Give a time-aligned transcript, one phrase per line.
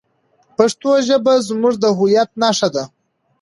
[0.57, 2.83] پښتو ژبه زموږ د هویت نښه ده.